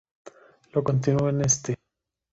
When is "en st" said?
1.29-1.77